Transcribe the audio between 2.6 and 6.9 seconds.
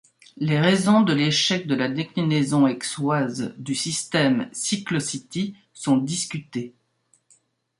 aixoise du système Cyclocity sont discutées.